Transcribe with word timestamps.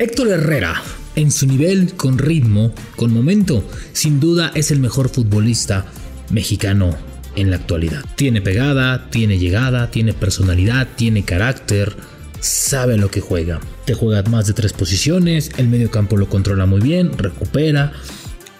Héctor 0.00 0.28
Herrera, 0.28 0.80
en 1.16 1.32
su 1.32 1.44
nivel, 1.48 1.94
con 1.94 2.18
ritmo, 2.18 2.72
con 2.94 3.12
momento, 3.12 3.68
sin 3.92 4.20
duda 4.20 4.52
es 4.54 4.70
el 4.70 4.78
mejor 4.78 5.08
futbolista 5.08 5.86
mexicano 6.30 6.96
en 7.34 7.50
la 7.50 7.56
actualidad. 7.56 8.04
Tiene 8.14 8.40
pegada, 8.40 9.10
tiene 9.10 9.38
llegada, 9.38 9.90
tiene 9.90 10.12
personalidad, 10.12 10.86
tiene 10.94 11.24
carácter, 11.24 11.96
sabe 12.38 12.96
lo 12.96 13.10
que 13.10 13.20
juega. 13.20 13.58
Te 13.86 13.94
juega 13.94 14.22
más 14.30 14.46
de 14.46 14.52
tres 14.52 14.72
posiciones, 14.72 15.50
el 15.56 15.66
medio 15.66 15.90
campo 15.90 16.16
lo 16.16 16.28
controla 16.28 16.64
muy 16.64 16.80
bien, 16.80 17.18
recupera, 17.18 17.92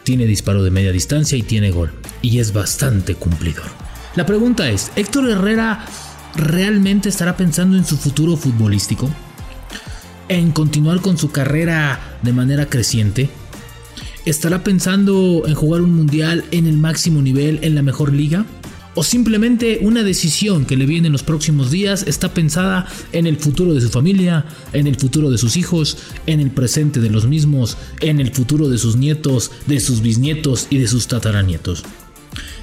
tiene 0.03 0.27
disparo 0.27 0.65
de 0.65 0.73
media 0.73 0.91
distancia 0.91 1.39
y 1.39 1.43
tiene 1.43 1.71
gol. 1.71 1.93
Y 2.21 2.41
es 2.41 2.53
bastante 2.53 3.15
cumplidor. 3.15 3.67
La 4.17 4.27
pregunta 4.27 4.69
es, 4.69 4.91
¿Héctor 4.97 5.31
Herrera 5.31 5.87
realmente 6.35 7.09
estará 7.09 7.37
pensando 7.37 7.77
en 7.77 7.85
su 7.85 7.97
futuro 7.97 8.37
futbolístico? 8.37 9.09
¿En 10.29 10.53
continuar 10.53 11.01
con 11.01 11.17
su 11.17 11.31
carrera 11.31 12.19
de 12.23 12.35
manera 12.35 12.67
creciente? 12.67 13.31
¿Estará 14.27 14.63
pensando 14.63 15.45
en 15.47 15.55
jugar 15.55 15.81
un 15.81 15.95
mundial 15.95 16.45
en 16.51 16.67
el 16.67 16.77
máximo 16.77 17.23
nivel 17.23 17.61
en 17.63 17.75
la 17.75 17.81
mejor 17.81 18.13
liga? 18.13 18.45
¿O 18.95 19.05
simplemente 19.05 19.79
una 19.81 20.03
decisión 20.03 20.67
que 20.67 20.77
le 20.77 20.85
viene 20.85 21.07
en 21.07 21.13
los 21.13 21.23
próximos 21.23 21.71
días 21.71 22.05
está 22.07 22.35
pensada 22.35 22.87
en 23.13 23.27
el 23.27 23.39
futuro 23.39 23.73
de 23.73 23.81
su 23.81 23.89
familia, 23.89 24.45
en 24.75 24.87
el 24.87 24.97
futuro 24.97 25.31
de 25.31 25.39
sus 25.39 25.57
hijos, 25.57 25.97
en 26.27 26.41
el 26.41 26.51
presente 26.51 27.01
de 27.01 27.09
los 27.09 27.27
mismos, 27.27 27.79
en 28.03 28.21
el 28.21 28.31
futuro 28.31 28.69
de 28.69 28.77
sus 28.77 28.97
nietos, 28.97 29.51
de 29.67 29.81
sus 29.81 30.03
bisnietos 30.03 30.67
y 30.69 30.77
de 30.77 30.89
sus 30.89 31.09
tataranietos? 31.09 31.85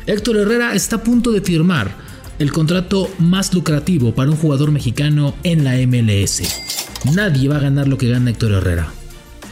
Héctor 0.05 0.37
Herrera 0.37 0.75
está 0.75 0.97
a 0.97 1.03
punto 1.03 1.31
de 1.31 1.41
firmar 1.41 1.95
el 2.37 2.51
contrato 2.51 3.09
más 3.17 3.51
lucrativo 3.55 4.13
para 4.13 4.29
un 4.29 4.37
jugador 4.37 4.71
mexicano 4.71 5.33
en 5.41 5.63
la 5.63 5.77
MLS. 5.87 6.84
Nadie 7.13 7.47
va 7.47 7.57
a 7.57 7.59
ganar 7.59 7.87
lo 7.87 7.97
que 7.97 8.09
gana 8.09 8.31
Héctor 8.31 8.53
Herrera. 8.53 8.87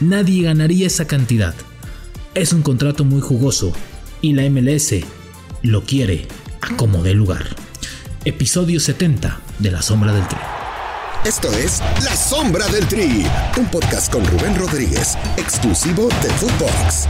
Nadie 0.00 0.42
ganaría 0.42 0.86
esa 0.86 1.06
cantidad. 1.06 1.54
Es 2.34 2.52
un 2.52 2.62
contrato 2.62 3.04
muy 3.04 3.20
jugoso 3.20 3.72
y 4.20 4.32
la 4.32 4.42
MLS 4.50 4.94
lo 5.62 5.84
quiere 5.84 6.26
a 6.60 6.76
como 6.76 7.02
de 7.02 7.14
lugar. 7.14 7.44
Episodio 8.24 8.80
70 8.80 9.40
de 9.60 9.70
La 9.70 9.82
Sombra 9.82 10.12
del 10.12 10.26
Tri. 10.26 10.38
Esto 11.24 11.50
es 11.52 11.80
La 12.02 12.16
Sombra 12.16 12.66
del 12.68 12.86
Tri, 12.86 13.24
un 13.56 13.66
podcast 13.66 14.12
con 14.12 14.26
Rubén 14.26 14.56
Rodríguez, 14.56 15.16
exclusivo 15.36 16.08
de 16.22 16.30
Footbox. 16.30 17.08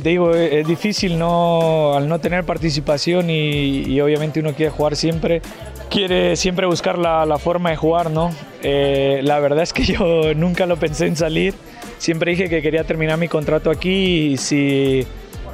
Te 0.00 0.10
digo, 0.10 0.34
es 0.34 0.66
difícil 0.66 1.18
no, 1.18 1.94
al 1.94 2.08
no 2.08 2.18
tener 2.20 2.44
participación 2.44 3.30
y, 3.30 4.00
obviamente 4.00 4.40
uno 4.40 4.54
quiere 4.54 4.70
jugar 4.70 4.96
siempre, 4.96 5.42
quiere 5.90 6.36
siempre 6.36 6.66
buscar 6.66 6.98
la, 6.98 7.38
forma 7.38 7.70
de 7.70 7.76
jugar, 7.76 8.10
¿no? 8.10 8.30
Eh, 8.62 9.20
la 9.22 9.38
verdad 9.40 9.62
es 9.62 9.72
que 9.72 9.84
yo 9.92 10.34
nunca 10.34 10.66
lo 10.66 10.76
pensé 10.76 11.06
en 11.06 11.16
salir 11.16 11.54
siempre 11.98 12.30
dije 12.30 12.48
que 12.48 12.62
quería 12.62 12.84
terminar 12.84 13.18
mi 13.18 13.28
contrato 13.28 13.70
aquí 13.70 14.32
y 14.32 14.36
si, 14.36 15.06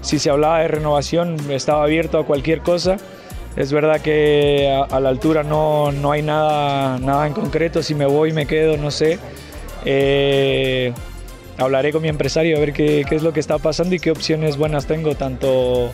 si 0.03 0.19
se 0.19 0.31
hablaba 0.31 0.61
de 0.61 0.69
renovación 0.69 1.37
estaba 1.51 1.83
abierto 1.83 2.19
a 2.19 2.27
cualquier 2.27 2.61
cosa. 2.61 2.97
Es 3.57 3.73
verdad 3.73 4.01
que 4.01 4.69
a, 4.91 5.01
la 5.01 5.09
altura 5.09 5.45
no, 5.45 5.93
no, 5.93 6.11
hay 6.11 6.23
nada, 6.23 6.99
nada 6.99 7.27
en 7.27 7.33
concreto, 7.33 7.83
si 7.83 7.95
me 7.95 8.05
voy, 8.05 8.33
me 8.33 8.47
quedo, 8.47 8.77
no 8.77 8.91
sé. 8.91 9.19
Eh, 9.85 10.93
hablaré 11.59 11.93
con 11.93 12.03
mi 12.03 12.09
empresario 12.09 12.57
a 12.57 12.61
ver 12.61 12.73
qué, 12.73 13.05
es 13.09 13.23
lo 13.23 13.33
que 13.33 13.41
está 13.41 13.59
pasando 13.59 13.95
y 13.95 13.99
qué 13.99 14.11
opciones 14.11 14.57
buenas 14.57 14.87
tengo, 14.87 15.15
tanto 15.15 15.93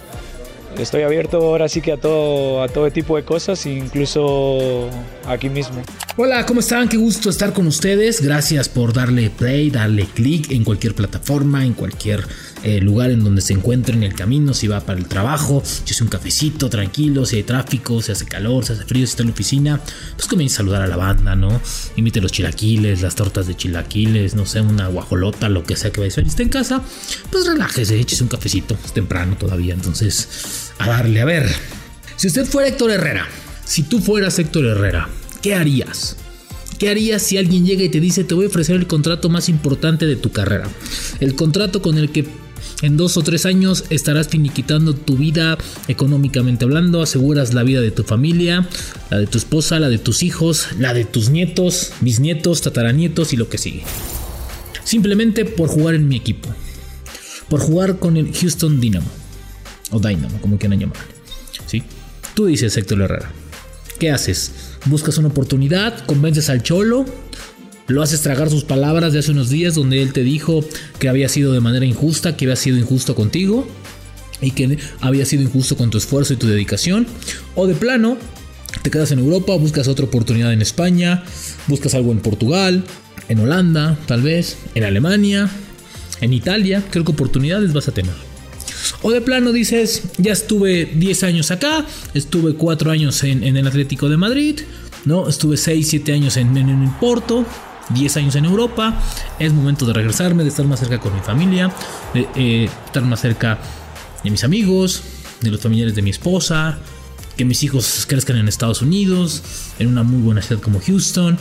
estoy 0.78 1.03
abierto 1.03 1.39
ahora 1.39 1.69
sí 1.69 1.80
que 1.80 1.92
a 1.92 1.97
todo, 1.97 2.62
a 2.62 2.69
todo 2.69 2.91
tipo 2.91 3.16
de 3.16 3.25
cosas, 3.25 3.66
incluso 3.66 4.88
aquí 5.27 5.48
mismo. 5.48 5.83
Hola, 6.16 6.44
¿cómo 6.44 6.58
están? 6.58 6.89
Qué 6.89 6.97
gusto 6.97 7.30
estar 7.30 7.53
con 7.53 7.69
ustedes. 7.69 8.20
Gracias 8.20 8.69
por 8.69 8.92
darle 8.92 9.30
play, 9.30 9.70
darle 9.70 10.06
click 10.06 10.50
en 10.50 10.64
cualquier 10.64 10.92
plataforma, 10.94 11.64
en 11.64 11.72
cualquier 11.72 12.27
eh, 12.64 12.80
lugar 12.80 13.12
en 13.12 13.22
donde 13.22 13.41
se 13.41 13.53
encuentre 13.53 13.94
en 13.94 14.03
el 14.03 14.14
camino, 14.14 14.53
si 14.53 14.66
va 14.66 14.81
para 14.81 14.98
el 14.98 15.06
trabajo, 15.06 15.62
si 15.64 15.94
hace 15.94 16.03
un 16.03 16.11
cafecito 16.11 16.69
tranquilo, 16.69 17.25
si 17.25 17.37
hay 17.37 17.43
tráfico, 17.44 18.03
si 18.03 18.10
hace 18.10 18.26
calor, 18.26 18.66
si 18.66 18.72
hace 18.72 18.84
frío, 18.84 19.06
si 19.06 19.12
está 19.12 19.22
en 19.22 19.28
la 19.28 19.34
oficina, 19.34 19.81
pues 20.16 20.26
comienza 20.26 20.56
a 20.56 20.59
saludar 20.59 20.82
a 20.82 20.88
la 20.88 20.97
banda, 20.97 21.37
¿no? 21.37 21.60
Imite 21.94 22.21
los 22.21 22.32
chilaquiles, 22.32 23.03
las 23.03 23.15
tortas 23.15 23.47
de 23.47 23.56
chilaquiles, 23.56 24.34
no 24.34 24.47
sé, 24.47 24.60
una 24.60 24.88
guajolota, 24.88 25.48
lo 25.48 25.62
que 25.62 25.77
sea 25.77 25.92
que 25.92 26.00
vaya 26.00 26.10
a 26.10 26.12
hacer. 26.12 26.25
Y 26.25 26.28
está 26.28 26.42
en 26.42 26.48
casa, 26.48 26.82
pues 27.31 27.47
relájese, 27.47 27.98
échese 27.98 28.25
un 28.25 28.28
cafecito, 28.28 28.77
es 28.84 28.92
temprano 28.92 29.37
todavía, 29.38 29.75
entonces 29.75 30.72
a 30.78 30.88
darle, 30.88 31.21
a 31.21 31.25
ver. 31.25 31.48
Si 32.16 32.27
usted 32.27 32.47
fuera 32.47 32.69
Héctor 32.69 32.91
Herrera, 32.91 33.28
si 33.65 33.84
tú 33.84 34.00
fueras 34.00 34.38
Héctor 34.38 34.66
Herrera, 34.66 35.09
¿qué 35.43 35.55
harías? 35.55 36.17
¿Qué 36.78 36.89
harías 36.89 37.23
si 37.23 37.37
alguien 37.37 37.67
llega 37.67 37.83
y 37.83 37.89
te 37.89 38.01
dice 38.01 38.25
te 38.25 38.34
voy 38.34 38.47
a 38.47 38.49
ofrecer 38.49 38.77
el 38.77 38.87
contrato 38.87 39.28
más 39.28 39.49
importante 39.49 40.06
de 40.06 40.17
tu 40.17 40.31
carrera? 40.31 40.69
El 41.21 41.34
contrato 41.34 41.83
con 41.83 41.99
el 41.99 42.11
que 42.11 42.27
en 42.83 42.97
dos 42.97 43.19
o 43.19 43.23
tres 43.23 43.45
años 43.45 43.84
estarás 43.91 44.28
finiquitando 44.28 44.95
tu 44.95 45.17
vida 45.17 45.59
económicamente 45.89 46.65
hablando, 46.65 47.03
aseguras 47.03 47.53
la 47.53 47.62
vida 47.62 47.83
de 47.83 47.91
tu 47.91 48.05
familia, 48.05 48.67
la 49.11 49.19
de 49.19 49.27
tu 49.27 49.37
esposa, 49.37 49.78
la 49.78 49.91
de 49.91 49.99
tus 49.99 50.23
hijos, 50.23 50.69
la 50.78 50.95
de 50.95 51.05
tus 51.05 51.28
nietos, 51.28 51.93
bisnietos, 52.01 52.62
tataranietos 52.62 53.34
y 53.34 53.37
lo 53.37 53.49
que 53.51 53.59
sigue. 53.59 53.83
Simplemente 54.84 55.45
por 55.45 55.69
jugar 55.69 55.95
en 55.95 56.09
mi 56.09 56.17
equipo. 56.17 56.49
Por 57.49 57.61
jugar 57.61 57.99
con 57.99 58.17
el 58.17 58.34
Houston 58.34 58.81
Dynamo. 58.81 59.11
O 59.91 59.99
Dynamo, 60.01 60.41
como 60.41 60.59
quieran 60.59 60.81
llamarlo. 60.81 61.05
¿Sí? 61.67 61.83
Tú 62.34 62.47
dices, 62.47 62.77
Héctor 62.77 63.03
Herrera. 63.03 63.31
¿Qué 63.99 64.11
haces? 64.11 64.69
¿Buscas 64.86 65.18
una 65.18 65.28
oportunidad? 65.28 66.04
¿Convences 66.06 66.48
al 66.50 66.62
cholo? 66.62 67.06
lo 67.91 68.02
haces 68.02 68.22
tragar 68.22 68.48
sus 68.50 68.62
palabras 68.62 69.12
de 69.12 69.18
hace 69.18 69.32
unos 69.32 69.50
días 69.50 69.74
donde 69.74 70.00
él 70.00 70.12
te 70.12 70.22
dijo 70.22 70.64
que 71.00 71.08
había 71.08 71.28
sido 71.28 71.52
de 71.52 71.58
manera 71.58 71.84
injusta, 71.84 72.36
que 72.36 72.44
había 72.44 72.54
sido 72.54 72.78
injusto 72.78 73.16
contigo 73.16 73.66
y 74.41 74.52
que 74.52 74.78
había 75.00 75.26
sido 75.26 75.42
injusto 75.42 75.76
con 75.76 75.91
tu 75.91 75.98
esfuerzo 75.98 76.32
y 76.32 76.36
tu 76.36 76.46
dedicación. 76.46 77.06
O 77.56 77.66
de 77.66 77.74
plano, 77.74 78.16
te 78.82 78.91
quedas 78.91 79.10
en 79.10 79.18
Europa, 79.18 79.56
buscas 79.56 79.88
otra 79.88 80.04
oportunidad 80.04 80.52
en 80.52 80.62
España, 80.62 81.24
buscas 81.66 81.94
algo 81.94 82.12
en 82.12 82.20
Portugal, 82.20 82.84
en 83.28 83.41
Holanda, 83.41 83.98
tal 84.06 84.22
vez, 84.22 84.56
en 84.76 84.84
Alemania, 84.84 85.50
en 86.20 86.32
Italia, 86.32 86.84
creo 86.91 87.04
que 87.04 87.12
oportunidades 87.12 87.72
vas 87.72 87.88
a 87.88 87.92
tener. 87.92 88.29
O 89.03 89.11
de 89.11 89.21
plano 89.21 89.53
dices, 89.53 90.03
ya 90.19 90.33
estuve 90.33 90.87
10 90.87 91.23
años 91.25 91.51
acá, 91.51 91.87
estuve 92.15 92.55
4 92.55 92.91
años 92.91 93.23
en, 93.25 93.45
el 93.45 93.67
Atlético 93.67 94.09
de 94.09 94.17
Madrid, 94.17 94.61
¿no? 95.05 95.28
Estuve 95.28 95.56
6, 95.56 95.89
7 95.89 96.12
años 96.12 96.37
en, 96.37 96.56
en, 96.56 96.91
Porto, 97.01 97.47
10 97.91 98.17
años 98.19 98.37
en 98.37 98.45
Europa, 98.45 99.01
es 99.39 99.53
momento 99.53 99.87
de 99.87 99.93
regresarme, 99.93 100.43
de 100.43 100.51
estar 100.51 100.67
más 100.67 100.81
cerca 100.81 100.99
con 100.99 101.15
mi 101.15 101.21
familia, 101.21 101.73
de 102.12 102.28
eh, 102.37 102.69
estar 102.87 103.03
más 103.03 103.21
cerca 103.21 103.59
de 104.23 104.31
mis 104.31 104.45
amigos, 104.45 105.03
de 105.41 105.51
los 105.51 105.61
familiares 105.61 105.95
de 105.95 106.03
mi 106.03 106.11
esposa, 106.11 106.78
que 107.37 107.45
mis 107.45 107.62
hijos 107.62 108.05
crezcan 108.07 108.37
en 108.37 108.49
Estados 108.49 108.83
Unidos, 108.83 109.43
en 109.78 109.89
una 109.89 110.03
muy 110.03 110.21
buena 110.21 110.43
ciudad 110.43 110.61
como 110.61 110.81
Houston, 110.81 111.39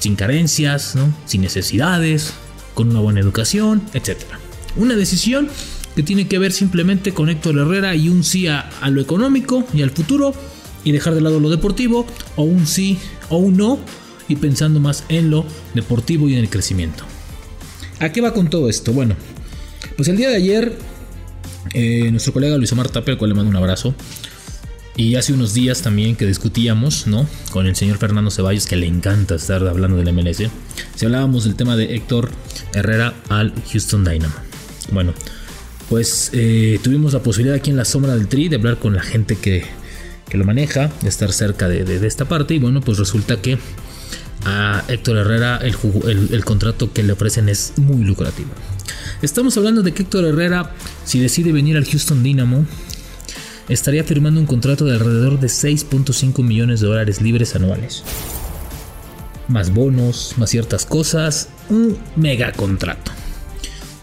sin 0.00 0.16
carencias, 0.16 0.94
sin 1.26 1.42
necesidades, 1.42 2.34
con 2.74 2.90
una 2.90 3.00
buena 3.00 3.20
educación, 3.20 3.82
etc. 3.94 4.16
Una 4.76 4.94
decisión 4.94 5.48
que 5.98 6.04
tiene 6.04 6.28
que 6.28 6.38
ver 6.38 6.52
simplemente 6.52 7.12
con 7.12 7.28
Héctor 7.28 7.58
Herrera 7.58 7.96
y 7.96 8.08
un 8.08 8.22
sí 8.22 8.46
a, 8.46 8.70
lo 8.88 9.00
económico 9.00 9.66
y 9.74 9.82
al 9.82 9.90
futuro 9.90 10.32
y 10.84 10.92
dejar 10.92 11.12
de 11.16 11.20
lado 11.20 11.40
lo 11.40 11.50
deportivo, 11.50 12.06
o 12.36 12.44
un 12.44 12.68
sí 12.68 12.96
o 13.30 13.38
un 13.38 13.56
no 13.56 13.80
y 14.28 14.36
pensando 14.36 14.78
más 14.78 15.02
en 15.08 15.28
lo 15.28 15.44
deportivo 15.74 16.28
y 16.28 16.34
en 16.34 16.38
el 16.38 16.48
crecimiento. 16.48 17.02
¿A 17.98 18.12
qué 18.12 18.20
va 18.20 18.32
con 18.32 18.48
todo 18.48 18.68
esto? 18.68 18.92
Bueno, 18.92 19.16
pues 19.96 20.06
el 20.06 20.16
día 20.16 20.28
de 20.28 20.36
ayer, 20.36 20.78
eh, 21.74 22.12
nuestro 22.12 22.32
colega 22.32 22.56
Luis 22.56 22.70
Omar 22.70 22.90
Tapia, 22.90 23.14
al 23.14 23.18
cual 23.18 23.30
le 23.30 23.34
mando 23.34 23.50
un 23.50 23.56
abrazo, 23.56 23.92
y 24.96 25.16
hace 25.16 25.32
unos 25.32 25.52
días 25.52 25.82
también 25.82 26.14
que 26.14 26.26
discutíamos, 26.26 27.08
¿no? 27.08 27.26
Con 27.50 27.66
el 27.66 27.74
señor 27.74 27.98
Fernando 27.98 28.30
Ceballos, 28.30 28.66
que 28.66 28.76
le 28.76 28.86
encanta 28.86 29.34
estar 29.34 29.66
hablando 29.66 29.96
del 29.96 30.12
MLS. 30.12 30.48
Si 30.94 31.06
hablábamos 31.06 31.42
del 31.42 31.56
tema 31.56 31.74
de 31.74 31.96
Héctor 31.96 32.30
Herrera 32.72 33.14
al 33.28 33.52
Houston 33.72 34.04
Dynamo. 34.04 34.36
Bueno, 34.92 35.12
pues 35.88 36.30
eh, 36.32 36.78
tuvimos 36.82 37.14
la 37.14 37.22
posibilidad 37.22 37.56
aquí 37.56 37.70
en 37.70 37.76
la 37.76 37.84
sombra 37.84 38.14
del 38.14 38.28
Tri 38.28 38.48
de 38.48 38.56
hablar 38.56 38.78
con 38.78 38.94
la 38.94 39.02
gente 39.02 39.36
que, 39.36 39.64
que 40.28 40.36
lo 40.36 40.44
maneja, 40.44 40.90
de 41.02 41.08
estar 41.08 41.32
cerca 41.32 41.68
de, 41.68 41.84
de, 41.84 42.06
esta 42.06 42.26
parte. 42.26 42.54
Y 42.54 42.58
bueno, 42.58 42.80
pues 42.80 42.98
resulta 42.98 43.40
que 43.40 43.58
a 44.44 44.84
Héctor 44.88 45.16
Herrera 45.18 45.58
el, 45.58 46.44
contrato 46.44 46.92
que 46.92 47.02
le 47.02 47.12
ofrecen 47.12 47.48
es 47.48 47.72
muy 47.76 48.04
lucrativo. 48.04 48.50
Estamos 49.22 49.56
hablando 49.56 49.82
de 49.82 49.92
que 49.92 50.02
Héctor 50.02 50.24
Herrera, 50.24 50.74
si 51.04 51.18
decide 51.20 51.52
venir 51.52 51.76
al 51.76 51.84
Houston 51.84 52.22
Dynamo, 52.22 52.66
estaría 53.68 54.04
firmando 54.04 54.40
un 54.40 54.46
contrato 54.46 54.84
de 54.84 54.94
alrededor 54.94 55.40
de 55.40 55.48
6.5 55.48 56.42
millones 56.42 56.80
de 56.80 56.86
dólares 56.86 57.20
libres 57.20 57.56
anuales. 57.56 58.04
Más 59.48 59.72
bonos, 59.72 60.34
más 60.36 60.50
ciertas 60.50 60.84
cosas, 60.84 61.48
un 61.70 61.98
mega 62.16 62.52
contrato. 62.52 63.12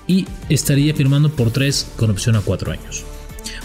Y 0.08 0.28
estaría 0.50 0.94
firmando 0.94 1.30
por 1.32 1.52
3 1.52 1.94
con 1.96 2.12
opción 2.12 2.36
a 2.36 2.42
4 2.42 2.72
años 2.72 3.06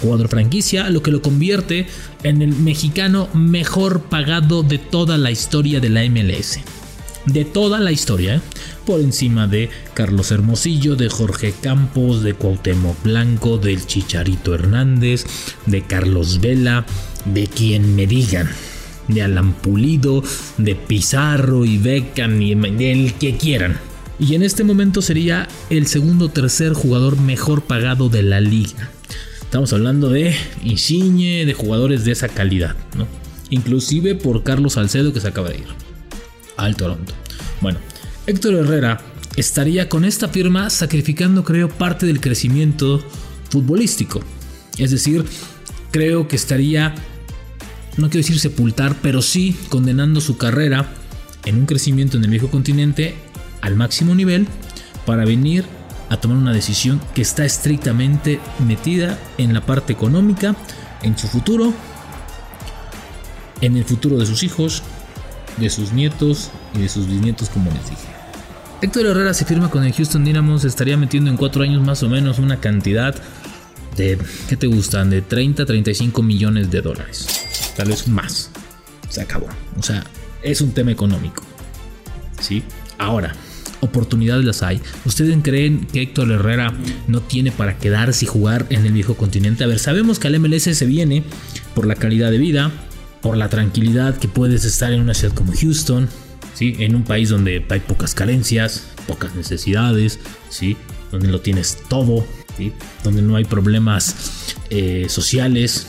jugador 0.01 0.29
franquicia, 0.29 0.89
lo 0.91 1.03
que 1.03 1.11
lo 1.11 1.23
convierte 1.23 1.87
en 2.23 2.43
el 2.43 2.55
mexicano 2.55 3.29
mejor 3.35 4.03
pagado 4.03 4.63
de 4.63 4.79
toda 4.79 5.19
la 5.19 5.31
historia 5.31 5.81
de 5.81 5.91
la 5.91 6.03
MLS. 6.09 6.61
de 7.27 7.45
toda 7.45 7.81
la 7.81 7.93
historia, 7.93 8.37
¿eh? 8.37 8.41
por 8.87 8.99
encima 8.99 9.47
de 9.47 9.69
Carlos 9.93 10.31
Hermosillo, 10.31 10.97
de 10.97 11.11
Jorge 11.11 11.53
Campos, 11.53 12.23
de 12.23 12.33
Cuauhtémoc 12.33 13.03
Blanco, 13.03 13.59
del 13.59 13.87
Chicharito 13.87 14.55
Hernández, 14.55 15.27
de 15.67 15.83
Carlos 15.83 16.41
Vela, 16.41 16.87
de 17.27 17.47
quien 17.47 17.95
me 17.95 18.07
digan, 18.07 18.49
de 19.07 19.23
Alan 19.23 19.53
Pulido, 19.53 20.25
de 20.57 20.75
Pizarro 20.75 21.67
y 21.67 21.77
Beckham 21.77 22.41
y 22.41 22.55
del 22.55 23.13
que 23.15 23.37
quieran. 23.37 23.90
Y 24.21 24.35
en 24.35 24.43
este 24.43 24.65
momento 24.65 25.01
sería 25.01 25.49
el 25.71 25.87
segundo 25.87 26.27
o 26.27 26.29
tercer 26.29 26.75
jugador 26.75 27.19
mejor 27.19 27.63
pagado 27.63 28.11
de 28.11 28.23
la 28.23 28.39
liga. 28.39 28.91
Estamos 29.41 29.73
hablando 29.73 30.11
de 30.11 30.37
Insigne, 30.63 31.47
de 31.47 31.55
jugadores 31.55 32.05
de 32.05 32.13
esa 32.13 32.29
calidad, 32.29 32.77
¿no? 32.99 33.09
Inclusive 33.49 34.15
por 34.15 34.45
Carlos 34.45 34.75
Salcedo 34.75 35.15
que 35.15 35.21
se 35.21 35.29
acaba 35.29 35.49
de 35.49 35.57
ir 35.57 35.67
al 36.59 36.77
Toronto. 36.77 37.15
Bueno, 37.63 37.79
Héctor 38.27 38.55
Herrera 38.57 39.01
estaría 39.37 39.89
con 39.89 40.05
esta 40.05 40.29
firma 40.29 40.69
sacrificando, 40.69 41.43
creo, 41.43 41.71
parte 41.71 42.05
del 42.05 42.21
crecimiento 42.21 43.03
futbolístico. 43.49 44.21
Es 44.77 44.91
decir, 44.91 45.25
creo 45.91 46.29
que 46.29 46.37
estaría, 46.37 46.95
no 47.97 48.11
quiero 48.11 48.27
decir 48.27 48.39
sepultar, 48.39 48.97
pero 49.01 49.23
sí 49.23 49.57
condenando 49.71 50.21
su 50.21 50.37
carrera 50.37 50.93
en 51.47 51.57
un 51.57 51.65
crecimiento 51.65 52.19
en 52.19 52.25
el 52.25 52.31
viejo 52.31 52.51
continente 52.51 53.15
al 53.61 53.77
máximo 53.77 54.15
nivel 54.15 54.49
para 55.07 55.25
venir 55.25 55.65
a 56.09 56.17
tomar 56.17 56.37
una 56.37 56.53
decisión 56.53 57.01
que 57.15 57.23
está 57.23 57.45
estrictamente 57.45 58.41
metida 58.67 59.19
en 59.39 59.55
la 59.55 59.61
parte 59.61 59.93
económica, 59.93 60.57
en 61.03 61.17
su 61.17 61.29
futuro, 61.29 61.73
en 63.61 63.77
el 63.77 63.85
futuro 63.85 64.19
de 64.19 64.27
sus 64.27 64.43
hijos, 64.43 64.83
de 65.57 65.71
sus 65.71 65.93
nietos 65.93 66.51
y 66.75 66.81
de 66.81 66.89
sus 66.89 67.07
bisnietos, 67.07 67.49
como 67.49 67.71
les 67.71 67.91
dije. 67.91 68.09
Héctor 68.83 69.07
Herrera 69.07 69.35
se 69.35 69.45
firma 69.45 69.71
con 69.71 69.85
el 69.85 69.93
Houston 69.93 70.25
Dynamo, 70.25 70.57
estaría 70.57 70.97
metiendo 70.97 71.31
en 71.31 71.37
cuatro 71.37 71.63
años 71.63 71.83
más 71.83 72.03
o 72.03 72.09
menos 72.09 72.39
una 72.39 72.61
cantidad 72.61 73.15
de, 73.97 74.19
¿qué 74.49 74.57
te 74.57 74.67
gustan? 74.67 75.11
De 75.11 75.21
30 75.21 75.63
a 75.63 75.67
35 75.67 76.23
millones 76.23 76.71
de 76.71 76.81
dólares. 76.81 77.73
Tal 77.77 77.89
vez 77.89 78.09
más. 78.09 78.51
Se 79.09 79.21
acabó. 79.21 79.49
O 79.79 79.83
sea, 79.83 80.05
es 80.43 80.61
un 80.61 80.73
tema 80.73 80.93
económico. 80.93 81.43
¿Sí? 82.41 82.63
Ahora, 82.97 83.35
oportunidades 83.81 84.45
las 84.45 84.63
hay. 84.63 84.81
¿Ustedes 85.05 85.37
creen 85.43 85.87
que 85.87 86.03
Héctor 86.03 86.31
Herrera 86.31 86.73
no 87.09 87.21
tiene 87.21 87.53
para 87.53 87.79
quedarse 87.79 88.25
y 88.25 88.29
jugar 88.29 88.67
en 88.71 88.87
el 88.87 88.93
viejo 88.93 89.15
continente? 89.15 89.65
A 89.65 89.67
ver, 89.67 89.79
sabemos 89.79 90.19
que 90.19 90.29
al 90.29 90.39
MLS 90.39 90.63
se 90.63 90.87
viene 90.87 91.25
por 91.75 91.87
la 91.87 91.95
calidad 91.95 92.31
de 92.31 92.39
vida, 92.39 92.71
por 93.21 93.37
la 93.37 93.49
tranquilidad 93.49 94.19
que 94.19 94.29
puedes 94.29 94.65
estar 94.65 94.93
en 94.93 95.01
una 95.01 95.15
ciudad 95.15 95.35
como 95.35 95.53
Houston, 95.53 96.09
¿sí? 96.55 96.77
en 96.79 96.95
un 96.95 97.05
país 97.05 97.29
donde 97.29 97.65
hay 97.69 97.81
pocas 97.81 98.15
carencias, 98.15 98.85
pocas 99.07 99.35
necesidades, 99.35 100.19
¿sí? 100.49 100.77
donde 101.11 101.29
lo 101.29 101.41
tienes 101.41 101.79
todo, 101.89 102.25
¿sí? 102.57 102.73
donde 103.05 103.23
no 103.23 103.37
hay 103.37 103.45
problemas 103.45 104.55
eh, 104.71 105.07
sociales, 105.09 105.87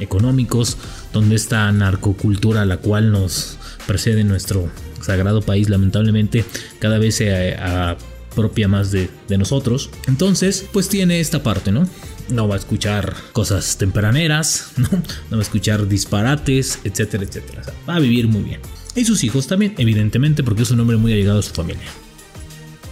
económicos, 0.00 0.76
donde 1.12 1.36
esta 1.36 1.70
narcocultura 1.72 2.62
a 2.62 2.66
la 2.66 2.78
cual 2.78 3.12
nos 3.12 3.58
precede 3.86 4.24
nuestro 4.24 4.68
sagrado 5.06 5.40
país 5.42 5.68
lamentablemente 5.68 6.44
cada 6.78 6.98
vez 6.98 7.16
se 7.16 7.54
apropia 7.56 8.68
más 8.68 8.90
de, 8.90 9.08
nosotros. 9.38 9.88
Entonces, 10.08 10.66
pues 10.72 10.88
tiene 10.88 11.20
esta 11.20 11.42
parte, 11.42 11.72
¿no? 11.72 11.88
no 12.28 12.48
va 12.48 12.56
a 12.56 12.58
escuchar 12.58 13.14
cosas 13.32 13.78
tempraneras, 13.78 14.72
¿no? 14.76 14.88
no 14.90 15.36
va 15.36 15.38
a 15.38 15.42
escuchar 15.42 15.88
disparates, 15.88 16.80
etcétera, 16.84 17.24
etcétera. 17.24 17.62
va 17.88 17.96
a 17.96 18.00
vivir 18.00 18.28
muy 18.28 18.42
bien. 18.42 18.60
Y 18.94 19.04
sus 19.04 19.24
hijos 19.24 19.46
también, 19.46 19.74
evidentemente, 19.78 20.42
porque 20.42 20.62
es 20.62 20.70
un 20.70 20.80
hombre 20.80 20.96
muy 20.96 21.12
allegado 21.12 21.38
a 21.38 21.42
su 21.42 21.52
familia. 21.52 21.88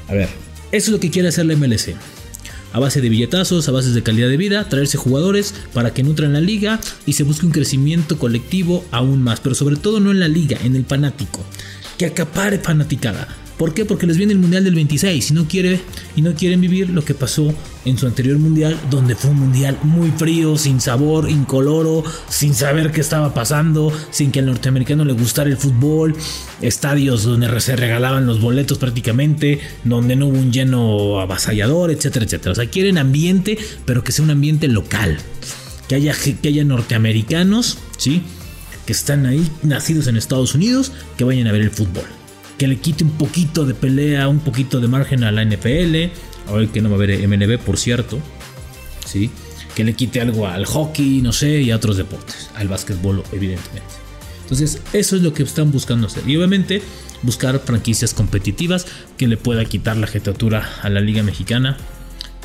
A 0.09 0.15
ver, 0.15 0.29
eso 0.71 0.87
es 0.87 0.89
lo 0.89 1.01
que 1.01 1.11
quiere 1.11 1.29
hacer 1.29 1.47
la 1.47 1.57
MLC. 1.57 1.95
A 2.73 2.81
base 2.81 3.01
de 3.01 3.09
billetazos, 3.09 3.69
a 3.69 3.73
base 3.73 3.91
de 3.91 4.03
calidad 4.03 4.29
de 4.29 4.37
vida, 4.37 4.69
traerse 4.69 4.99
jugadores 4.99 5.55
para 5.73 5.95
que 5.95 6.03
nutran 6.03 6.33
la 6.33 6.41
liga 6.41 6.81
y 7.07 7.13
se 7.13 7.23
busque 7.23 7.47
un 7.47 7.53
crecimiento 7.53 8.19
colectivo 8.19 8.85
aún 8.91 9.23
más, 9.23 9.41
pero 9.41 9.55
sobre 9.55 9.77
todo 9.77 10.01
no 10.01 10.11
en 10.11 10.21
la 10.21 10.29
liga, 10.29 10.59
en 10.65 10.75
el 10.75 10.85
fanático. 10.85 11.41
Que 11.99 12.07
acapare 12.07 12.59
fanaticada 12.59 13.29
¿Por 13.59 13.73
qué? 13.73 13.85
Porque 13.85 14.07
les 14.07 14.17
viene 14.17 14.33
el 14.33 14.41
Mundial 14.41 14.65
del 14.65 14.75
26 14.75 15.31
y 15.31 15.35
no, 15.35 15.47
quiere, 15.47 15.81
y 16.17 16.23
no 16.23 16.35
quieren 16.35 16.61
vivir 16.61 16.91
lo 16.91 17.05
que 17.05 17.15
pasó 17.15 17.55
en 17.85 17.97
su 17.97 18.07
anterior 18.07 18.37
Mundial, 18.39 18.77
donde 18.91 19.15
fue 19.15 19.31
un 19.31 19.39
Mundial 19.39 19.79
muy 19.85 20.11
frío, 20.11 20.57
sin 20.59 20.81
sabor, 20.81 21.31
incoloro, 21.31 22.03
sin 22.29 22.55
saber 22.55 22.91
qué 22.91 23.01
estaba 23.01 23.33
pasando, 23.33 23.93
sin 24.11 24.33
que 24.33 24.41
al 24.41 24.47
norteamericano 24.47 25.05
le 25.05 25.13
gustara 25.13 25.49
el 25.49 25.57
fútbol, 25.57 26.17
estadios 26.63 27.23
donde 27.23 27.61
se 27.61 27.77
regalaban 27.77 28.27
los 28.27 28.41
boletos 28.41 28.79
prácticamente, 28.79 29.61
donde 29.85 30.17
no 30.17 30.27
hubo 30.27 30.39
un 30.39 30.53
lleno 30.53 31.21
avasallador, 31.21 31.93
etcétera, 31.93 32.25
etcétera. 32.25 32.53
O 32.53 32.55
sea, 32.57 32.67
quieren 32.67 32.99
ambiente, 32.99 33.57
pero 33.85 34.03
que 34.03 34.11
sea 34.11 34.25
un 34.25 34.33
ambiente 34.33 34.67
local. 34.67 35.19
Que 35.89 35.95
haya, 35.95 36.15
que 36.15 36.49
haya 36.49 36.65
norteamericanos, 36.65 37.79
¿sí? 37.99 38.23
Que 38.87 38.93
están 38.93 39.27
ahí, 39.27 39.49
nacidos 39.63 40.07
en 40.07 40.17
Estados 40.17 40.55
Unidos, 40.55 40.93
que 41.17 41.25
vayan 41.25 41.47
a 41.47 41.53
ver 41.53 41.63
el 41.63 41.71
fútbol 41.71 42.05
que 42.59 42.69
le 42.69 42.79
quite 42.79 43.05
un 43.05 43.11
poquito 43.11 43.65
de 43.65 43.75
pelea, 43.75 44.29
un 44.29 44.41
poquito 44.41 44.81
de 44.81 44.89
margen 44.89 45.25
a 45.25 45.33
la 45.33 45.45
NFL. 45.45 46.11
Hoy 46.51 46.69
que 46.69 46.83
no 46.83 46.89
va 46.91 46.97
a 46.97 46.99
haber 46.99 47.27
MLB, 47.27 47.59
por 47.59 47.79
cierto. 47.79 48.19
¿sí? 49.05 49.31
Que 49.75 49.85
le 49.85 49.95
quite 49.95 50.21
algo 50.21 50.47
al 50.47 50.67
hockey, 50.67 51.21
no 51.21 51.33
sé, 51.33 51.63
y 51.63 51.71
a 51.71 51.77
otros 51.77 51.97
deportes. 51.97 52.51
Al 52.55 52.69
básquetbol, 52.69 53.23
evidentemente. 53.33 53.83
Entonces, 54.43 54.81
eso 54.93 55.17
es 55.17 55.23
lo 55.23 55.33
que 55.33 55.43
están 55.43 55.73
buscando 55.73 56.07
hacer. 56.07 56.29
Y 56.29 56.37
obviamente, 56.37 56.83
buscar 57.23 57.59
franquicias 57.61 58.13
competitivas 58.15 58.87
que 59.17 59.27
le 59.27 59.37
pueda 59.37 59.65
quitar 59.65 59.97
la 59.97 60.07
jetatura 60.07 60.69
a 60.83 60.91
la 60.91 61.01
Liga 61.01 61.23
Mexicana 61.23 61.77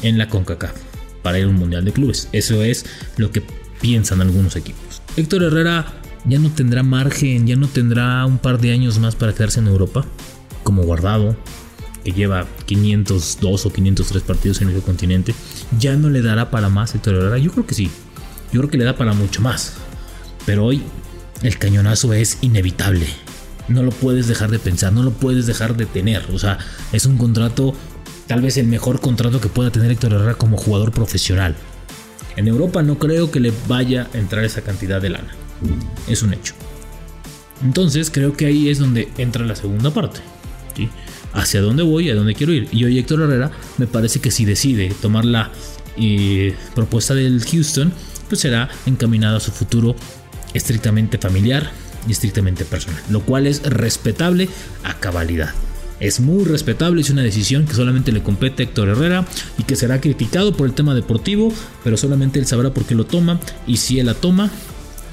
en 0.01 0.17
la 0.17 0.29
CONCACAF 0.29 0.73
para 1.21 1.39
ir 1.39 1.45
a 1.45 1.49
un 1.49 1.55
Mundial 1.55 1.83
de 1.83 1.91
Clubes. 1.91 2.29
Eso 2.31 2.63
es 2.63 2.85
lo 3.17 3.31
que 3.31 3.43
piensan 3.81 4.21
algunos 4.21 4.55
equipos. 4.55 5.01
Héctor 5.17 5.43
Herrera 5.43 6.01
ya 6.25 6.39
no 6.39 6.49
tendrá 6.51 6.83
margen, 6.83 7.47
ya 7.47 7.55
no 7.55 7.67
tendrá 7.67 8.25
un 8.25 8.37
par 8.37 8.59
de 8.59 8.71
años 8.71 8.99
más 8.99 9.15
para 9.15 9.33
quedarse 9.33 9.59
en 9.59 9.67
Europa, 9.67 10.05
como 10.63 10.83
guardado, 10.83 11.35
que 12.03 12.11
lleva 12.11 12.45
502 12.65 13.65
o 13.65 13.73
503 13.73 14.23
partidos 14.23 14.61
en 14.61 14.69
el 14.69 14.81
continente, 14.81 15.33
ya 15.77 15.95
no 15.95 16.09
le 16.09 16.21
dará 16.21 16.51
para 16.51 16.69
más 16.69 16.95
Héctor 16.95 17.15
Herrera. 17.15 17.37
Yo 17.37 17.51
creo 17.51 17.65
que 17.65 17.75
sí, 17.75 17.89
yo 18.51 18.61
creo 18.61 18.71
que 18.71 18.77
le 18.77 18.85
da 18.85 18.95
para 18.95 19.13
mucho 19.13 19.41
más. 19.41 19.73
Pero 20.45 20.65
hoy 20.65 20.81
el 21.43 21.57
cañonazo 21.57 22.13
es 22.13 22.37
inevitable. 22.41 23.07
No 23.67 23.83
lo 23.83 23.91
puedes 23.91 24.27
dejar 24.27 24.49
de 24.49 24.59
pensar, 24.59 24.91
no 24.93 25.03
lo 25.03 25.11
puedes 25.11 25.45
dejar 25.45 25.77
de 25.77 25.85
tener. 25.85 26.25
O 26.33 26.39
sea, 26.39 26.57
es 26.91 27.05
un 27.05 27.17
contrato, 27.17 27.73
tal 28.27 28.41
vez 28.41 28.57
el 28.57 28.67
mejor 28.67 28.99
contrato 28.99 29.39
que 29.39 29.49
pueda 29.49 29.71
tener 29.71 29.91
Héctor 29.91 30.13
Herrera 30.13 30.35
como 30.35 30.57
jugador 30.57 30.91
profesional. 30.91 31.55
En 32.35 32.47
Europa 32.47 32.81
no 32.81 32.97
creo 32.97 33.31
que 33.31 33.39
le 33.39 33.53
vaya 33.67 34.07
a 34.13 34.17
entrar 34.17 34.43
esa 34.43 34.61
cantidad 34.61 35.01
de 35.01 35.09
lana. 35.09 35.35
Es 36.07 36.23
un 36.23 36.33
hecho. 36.33 36.53
Entonces 37.63 38.09
creo 38.09 38.33
que 38.33 38.45
ahí 38.45 38.69
es 38.69 38.79
donde 38.79 39.09
entra 39.17 39.45
la 39.45 39.55
segunda 39.55 39.91
parte. 39.91 40.19
Hacia 41.33 41.61
dónde 41.61 41.83
voy, 41.83 42.09
a 42.09 42.15
dónde 42.15 42.33
quiero 42.33 42.53
ir. 42.53 42.67
Y 42.71 42.85
hoy 42.85 42.97
Héctor 42.97 43.21
Herrera 43.21 43.51
me 43.77 43.87
parece 43.87 44.19
que 44.19 44.31
si 44.31 44.45
decide 44.45 44.93
tomar 45.01 45.25
la 45.25 45.51
eh, 45.97 46.55
propuesta 46.73 47.13
del 47.13 47.43
Houston, 47.43 47.91
pues 48.27 48.41
será 48.41 48.69
encaminado 48.85 49.37
a 49.37 49.39
su 49.39 49.51
futuro 49.51 49.95
estrictamente 50.53 51.17
familiar 51.17 51.71
y 52.07 52.13
estrictamente 52.13 52.65
personal. 52.65 53.01
Lo 53.09 53.21
cual 53.21 53.47
es 53.47 53.61
respetable 53.63 54.49
a 54.83 54.99
cabalidad. 54.99 55.53
Es 55.99 56.21
muy 56.21 56.45
respetable, 56.45 57.01
es 57.01 57.09
una 57.09 57.23
decisión 57.23 57.65
que 57.65 57.73
solamente 57.73 58.13
le 58.13 58.23
compete 58.23 58.63
a 58.63 58.65
Héctor 58.67 58.87
Herrera 58.87 59.25
y 59.57 59.63
que 59.63 59.75
será 59.75 59.99
criticado 59.99 60.55
por 60.55 60.65
el 60.65 60.73
tema 60.73 60.95
deportivo, 60.95 61.53
pero 61.83 61.97
solamente 61.97 62.39
él 62.39 62.45
sabrá 62.45 62.73
por 62.73 62.85
qué 62.85 62.95
lo 62.95 63.05
toma 63.05 63.39
y 63.67 63.77
si 63.77 63.99
él 63.99 64.05
la 64.05 64.13
toma, 64.13 64.49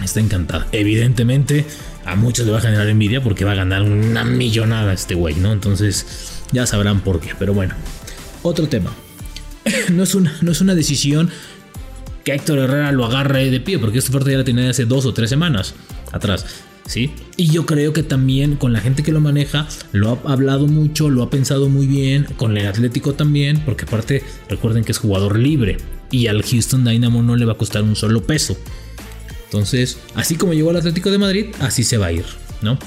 está 0.05 0.21
encantada. 0.21 0.67
Evidentemente, 0.73 1.65
a 2.05 2.17
muchos 2.17 2.47
le 2.47 2.53
va 2.53 2.59
a 2.59 2.63
generar 2.63 2.89
envidia 2.89 3.23
porque 3.23 3.45
va 3.45 3.53
a 3.53 3.57
ganar 3.57 3.83
una 3.83 4.25
millonada 4.25 4.93
este 4.93 5.15
güey, 5.15 5.35
¿no? 5.37 5.53
Entonces, 5.53 6.43
ya 6.53 6.67
sabrán 6.67 7.01
por 7.01 7.21
qué. 7.21 7.31
Pero 7.39 7.55
bueno, 7.55 7.75
otro 8.43 8.69
tema. 8.69 8.93
no, 9.93 10.03
es 10.03 10.15
una, 10.15 10.37
no 10.43 10.53
es 10.53 10.61
una 10.61 10.75
decisión 10.75 11.31
que 12.25 12.35
Héctor 12.35 12.59
Herrera 12.59 12.93
lo 12.93 13.05
agarre 13.05 13.51
de 13.51 13.61
pie, 13.61 13.79
porque 13.79 13.99
esta 13.99 14.11
oferta 14.11 14.31
ya 14.31 14.39
la 14.39 14.45
tenía 14.45 14.71
hace 14.71 14.85
dos 14.85 15.07
o 15.07 15.15
tres 15.15 15.31
semanas 15.31 15.75
atrás. 16.13 16.47
¿Sí? 16.87 17.11
Y 17.37 17.49
yo 17.49 17.67
creo 17.67 17.93
que 17.93 18.05
también 18.05 18.55
con 18.55 18.73
la 18.73 18.79
gente 18.79 19.03
que 19.03 19.11
lo 19.11 19.21
maneja, 19.21 19.67
lo 19.91 20.21
ha 20.25 20.33
hablado 20.33 20.69
mucho, 20.69 21.11
lo 21.11 21.25
ha 21.25 21.31
pensado 21.31 21.69
muy 21.69 21.89
bien, 21.89 22.29
con 22.37 22.57
el 22.57 22.65
Atlético 22.65 23.15
también, 23.15 23.61
porque 23.65 23.87
aparte 23.87 24.23
recuerden 24.49 24.85
que 24.85 24.93
es 24.93 24.99
jugador 24.99 25.37
libre 25.37 25.79
y 26.13 26.29
al 26.29 26.45
Houston 26.45 26.85
Dynamo 26.85 27.25
no 27.25 27.35
le 27.35 27.45
va 27.45 27.55
a 27.55 27.59
costar 27.59 27.83
un 27.83 27.97
solo 27.97 28.23
peso. 28.23 28.57
Entonces, 29.47 29.99
así 30.15 30.37
como 30.37 30.53
llegó 30.53 30.71
al 30.71 30.77
Atlético 30.77 31.11
de 31.11 31.19
Madrid, 31.19 31.47
así 31.61 31.85
se 31.85 31.99
va 31.99 32.07
a 32.07 32.13
ir, 32.13 32.25
¿no? 32.63 32.79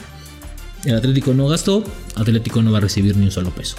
El 0.85 0.95
Atlético 0.95 1.33
no 1.33 1.47
gastó, 1.47 1.83
Atlético 2.15 2.61
no 2.61 2.71
va 2.71 2.77
a 2.77 2.81
recibir 2.81 3.15
ni 3.17 3.25
un 3.25 3.31
solo 3.31 3.49
peso. 3.51 3.75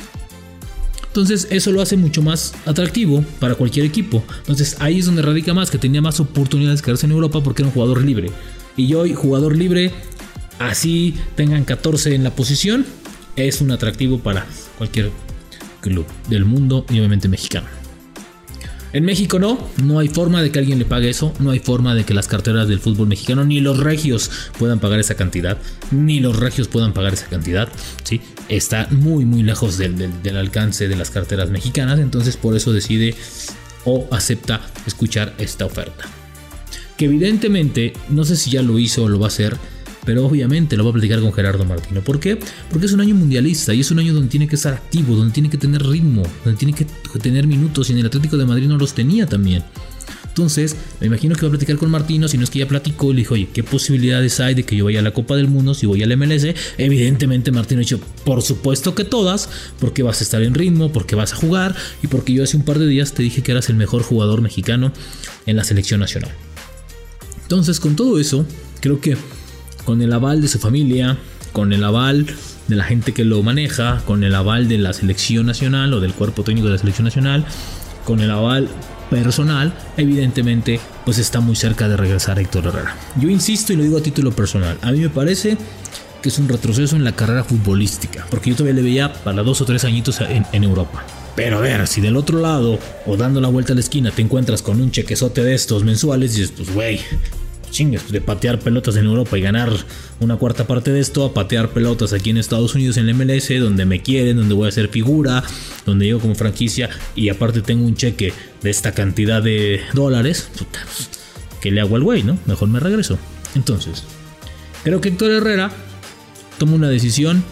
Entonces 1.07 1.49
eso 1.51 1.73
lo 1.73 1.83
hace 1.83 1.97
mucho 1.97 2.23
más 2.23 2.55
atractivo 2.67 3.25
para 3.41 3.57
cualquier 3.57 3.85
equipo. 3.85 4.23
Entonces 4.39 4.77
ahí 4.79 5.01
es 5.01 5.07
donde 5.07 5.23
radica 5.23 5.53
más, 5.53 5.71
que 5.71 5.79
tenía 5.79 6.01
más 6.01 6.21
oportunidades 6.21 6.81
de 6.81 6.85
quedarse 6.85 7.07
en 7.07 7.13
Europa 7.13 7.43
porque 7.43 7.63
era 7.63 7.69
un 7.69 7.75
jugador 7.75 8.05
libre. 8.05 8.31
Y 8.77 8.95
hoy, 8.95 9.15
jugador 9.15 9.57
libre, 9.57 9.91
así 10.59 11.17
tengan 11.35 11.65
14 11.65 12.15
en 12.15 12.23
la 12.23 12.31
posición, 12.31 12.87
es 13.35 13.61
un 13.61 13.73
atractivo 13.73 14.21
para 14.21 14.47
cualquier 14.79 15.11
club 15.81 16.07
del 16.29 16.45
mundo 16.45 16.87
y 16.89 16.99
obviamente 16.99 17.29
mexicano. 17.29 17.80
En 18.93 19.05
México 19.05 19.39
no, 19.39 19.69
no 19.85 20.01
hay 20.01 20.09
forma 20.09 20.43
de 20.43 20.51
que 20.51 20.59
alguien 20.59 20.81
le 20.81 20.85
pague 20.85 21.11
eso, 21.11 21.33
no 21.39 21.51
hay 21.51 21.61
forma 21.61 21.95
de 21.95 22.05
que 22.05 22.13
las 22.13 22.27
carteras 22.27 22.67
del 22.67 22.81
fútbol 22.81 23.07
mexicano 23.07 23.45
ni 23.45 23.61
los 23.61 23.79
regios 23.79 24.31
puedan 24.59 24.81
pagar 24.81 24.99
esa 24.99 25.15
cantidad, 25.15 25.59
ni 25.93 26.19
los 26.19 26.37
regios 26.37 26.67
puedan 26.67 26.93
pagar 26.93 27.15
esa 27.15 27.27
cantidad, 27.27 27.69
¿sí? 28.03 28.21
Está 28.49 28.89
muy 28.91 29.25
muy 29.25 29.45
lejos 29.45 29.79
del, 29.79 30.23
del 30.23 30.37
alcance 30.37 30.89
de 30.89 30.97
las 30.97 31.11
carteras 31.11 31.51
mexicanas, 31.51 32.01
entonces 32.01 32.37
por 32.37 32.57
eso 32.57 32.73
decide 32.73 33.15
o 33.85 34.09
acepta 34.11 34.61
escuchar 34.87 35.35
esta 35.39 35.67
oferta. 35.67 36.05
Que 36.97 37.05
evidentemente, 37.05 37.93
no 38.09 38.25
sé 38.25 38.37
si 38.37 38.51
ya 38.51 38.63
lo 38.63 38.79
hizo 38.79 39.05
o 39.05 39.09
lo 39.09 39.21
va 39.21 39.27
a 39.27 39.29
hacer, 39.29 39.57
pero 40.05 40.27
obviamente 40.27 40.77
lo 40.77 40.85
va 40.85 40.91
a 40.91 40.93
platicar 40.95 41.21
con 41.21 41.33
Gerardo 41.33 41.65
Martino. 41.65 42.01
¿Por 42.01 42.21
qué? 42.21 42.39
Porque 42.71 42.87
es 42.87 42.93
un 42.93 43.01
año 43.01 43.15
mundialista 43.15 43.75
y 43.75 43.81
es 43.81 43.91
un 43.91 43.99
año 43.99 44.15
donde 44.15 44.29
tiene 44.29 44.49
que 44.49 44.57
estar 44.57 44.75
activo, 44.75 45.17
donde 45.17 45.33
tiene 45.33 45.51
que 45.51 45.59
tener 45.59 45.87
ritmo, 45.87 46.23
donde 46.45 46.59
tiene 46.59 46.75
que 46.75 46.87
tener 47.21 47.47
minutos 47.47 47.91
y 47.91 47.93
en 47.93 47.99
el 48.01 48.07
Atlético 48.07 48.37
de 48.37 48.47
Madrid 48.47 48.67
no 48.67 48.79
los 48.79 48.95
tenía 48.95 49.27
también. 49.27 49.63
Entonces, 50.31 50.77
me 51.01 51.09
imagino 51.09 51.35
que 51.35 51.43
va 51.43 51.49
a 51.49 51.51
platicar 51.51 51.77
con 51.77 51.91
Martino, 51.91 52.29
si 52.29 52.39
no 52.39 52.45
es 52.45 52.51
que 52.51 52.61
ya 52.61 52.69
platicó, 52.69 53.13
le 53.13 53.19
dijo, 53.19 53.35
oye, 53.35 53.49
¿qué 53.53 53.65
posibilidades 53.65 54.39
hay 54.39 54.55
de 54.55 54.63
que 54.63 54.77
yo 54.77 54.85
vaya 54.85 55.01
a 55.01 55.03
la 55.03 55.13
Copa 55.13 55.35
del 55.37 55.49
Mundo 55.49 55.75
si 55.75 55.87
voy 55.87 56.03
al 56.05 56.17
MLS? 56.17 56.47
Evidentemente 56.79 57.51
Martino 57.51 57.81
ha 57.81 57.83
dicho, 57.83 58.01
por 58.25 58.41
supuesto 58.41 58.95
que 58.95 59.05
todas, 59.05 59.49
porque 59.81 60.05
vas 60.05 60.21
a 60.21 60.25
estar 60.25 60.43
en 60.43 60.55
ritmo, 60.55 60.93
porque 60.93 61.17
vas 61.17 61.33
a 61.33 61.37
jugar 61.37 61.75
y 62.03 62.07
porque 62.07 62.33
yo 62.33 62.45
hace 62.45 62.57
un 62.57 62.65
par 62.65 62.79
de 62.79 62.87
días 62.87 63.13
te 63.13 63.23
dije 63.25 63.43
que 63.43 63.51
eras 63.51 63.69
el 63.69 63.77
mejor 63.77 64.03
jugador 64.03 64.41
mexicano 64.41 64.93
en 65.47 65.57
la 65.57 65.65
selección 65.65 65.99
nacional. 66.01 66.31
Entonces, 67.43 67.81
con 67.81 67.97
todo 67.97 68.21
eso, 68.21 68.47
creo 68.81 69.01
que 69.01 69.17
con 69.91 70.03
el 70.03 70.13
aval 70.13 70.41
de 70.41 70.47
su 70.47 70.61
familia, 70.61 71.19
con 71.51 71.73
el 71.73 71.83
aval 71.83 72.25
de 72.69 72.77
la 72.77 72.85
gente 72.85 73.13
que 73.13 73.25
lo 73.25 73.43
maneja, 73.43 74.01
con 74.07 74.23
el 74.23 74.37
aval 74.37 74.69
de 74.69 74.79
la 74.79 74.93
selección 74.93 75.47
nacional 75.47 75.93
o 75.93 75.99
del 75.99 76.15
cuerpo 76.15 76.45
técnico 76.45 76.69
de 76.69 76.75
la 76.75 76.79
selección 76.79 77.07
nacional, 77.07 77.45
con 78.05 78.21
el 78.21 78.31
aval 78.31 78.69
personal, 79.11 79.75
evidentemente, 79.97 80.79
pues 81.05 81.19
está 81.19 81.41
muy 81.41 81.57
cerca 81.57 81.89
de 81.89 81.97
regresar 81.97 82.39
Héctor 82.39 82.69
Herrera. 82.69 82.97
Yo 83.19 83.29
insisto 83.29 83.73
y 83.73 83.77
lo 83.79 83.83
digo 83.83 83.99
a 83.99 84.01
título 84.01 84.31
personal, 84.31 84.79
a 84.81 84.93
mí 84.93 85.01
me 85.01 85.11
parece 85.11 85.57
que 86.23 86.29
es 86.29 86.39
un 86.39 86.49
retroceso 86.49 86.95
en 86.95 87.03
la 87.03 87.11
carrera 87.11 87.43
futbolística, 87.43 88.29
porque 88.31 88.51
yo 88.51 88.57
todavía 88.57 88.77
le 88.77 88.83
veía 88.83 89.13
para 89.13 89.43
dos 89.43 89.61
o 89.61 89.65
tres 89.65 89.83
añitos 89.83 90.21
en, 90.21 90.47
en 90.53 90.63
Europa. 90.63 91.05
Pero 91.35 91.59
a 91.59 91.61
ver, 91.61 91.89
si 91.89 92.01
del 92.01 92.17
otro 92.17 92.39
lado 92.39 92.79
o 93.07 93.17
dando 93.17 93.41
la 93.41 93.49
vuelta 93.49 93.73
a 93.73 93.75
la 93.75 93.81
esquina 93.81 94.13
te 94.13 94.23
encuentras 94.23 94.63
con 94.63 94.81
un 94.81 94.93
chequezote 94.93 95.43
de 95.43 95.55
estos 95.55 95.83
mensuales, 95.83 96.37
dices, 96.37 96.53
pues 96.57 96.73
güey, 96.73 97.01
chingues, 97.71 98.11
de 98.11 98.21
patear 98.21 98.59
pelotas 98.59 98.97
en 98.97 99.07
Europa 99.07 99.39
y 99.39 99.41
ganar 99.41 99.71
una 100.21 100.37
cuarta 100.37 100.67
parte 100.67 100.93
de 100.93 101.01
esto 101.01 101.25
a 101.25 101.35
patear 101.35 101.71
pelotas 101.71 102.13
aquí 102.13 102.31
en 102.31 102.39
Estados 102.39 102.75
Unidos 102.75 102.97
en 102.97 103.09
el 103.09 103.15
MLS, 103.15 103.49
donde 103.61 103.85
me 103.87 104.03
quieren, 104.03 104.37
donde 104.37 104.55
voy 104.55 104.69
a 104.69 104.73
ser 104.73 104.89
figura, 104.89 105.43
donde 105.87 106.07
llego 106.07 106.21
como 106.21 106.35
franquicia 106.35 106.91
y 107.15 107.29
aparte 107.29 107.63
tengo 107.63 107.85
un 107.85 107.95
cheque 107.95 108.33
de 108.63 108.71
esta 108.71 108.93
cantidad 108.93 109.43
de 109.43 109.81
dólares, 109.95 110.49
puta, 110.57 110.81
pues, 110.85 111.09
¿qué 111.61 111.71
le 111.71 111.81
hago 111.81 111.97
al 111.97 112.03
güey, 112.03 112.23
no? 112.23 112.39
Mejor 112.47 112.69
me 112.69 112.81
regreso. 112.81 113.19
Entonces, 113.55 114.05
creo 114.85 115.01
que 115.01 115.11
Héctor 115.11 115.31
Herrera 115.31 115.71
toma 116.59 116.75
una 116.75 116.89
decisión 116.89 117.43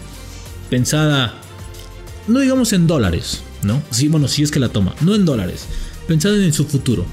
pensada, 0.69 1.33
no 2.27 2.39
digamos 2.39 2.73
en 2.73 2.87
dólares, 2.87 3.41
¿no? 3.63 3.81
Sí, 3.89 4.07
bueno, 4.07 4.27
sí 4.27 4.43
es 4.43 4.51
que 4.51 4.59
la 4.59 4.69
toma, 4.69 4.95
no 5.01 5.15
en 5.15 5.25
dólares, 5.25 5.65
pensada 6.07 6.35
en 6.35 6.53
su 6.53 6.65
futuro 6.65 7.05